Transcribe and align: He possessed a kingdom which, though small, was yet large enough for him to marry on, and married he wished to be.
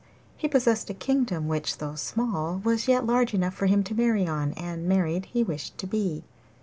He 0.35 0.47
possessed 0.47 0.89
a 0.89 0.95
kingdom 0.95 1.47
which, 1.47 1.77
though 1.77 1.93
small, 1.93 2.59
was 2.63 2.87
yet 2.87 3.05
large 3.05 3.35
enough 3.35 3.53
for 3.53 3.67
him 3.67 3.83
to 3.83 3.93
marry 3.93 4.25
on, 4.25 4.53
and 4.53 4.87
married 4.89 5.25
he 5.25 5.43
wished 5.43 5.77
to 5.77 5.85
be. 5.85 6.23